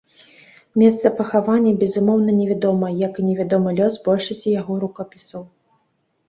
[0.81, 5.47] Месца пахавання, безумоўна, невядомае, як і невядомы лёс большасці яго рукапісаў.